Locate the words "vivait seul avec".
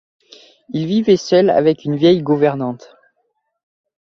0.87-1.85